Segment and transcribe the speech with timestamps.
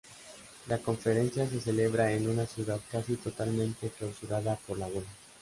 [0.67, 5.11] La conferencia se celebraba en una ciudad casi totalmente clausurada por la huelga.